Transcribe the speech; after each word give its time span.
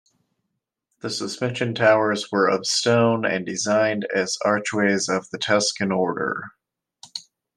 The 1.01 1.11
suspension 1.11 1.75
towers 1.75 2.31
were 2.31 2.49
of 2.49 2.65
stone, 2.65 3.23
and 3.23 3.45
designed 3.45 4.05
as 4.15 4.35
archways 4.43 5.07
of 5.07 5.29
the 5.29 5.37
Tuscan 5.37 5.91
order. 5.91 6.45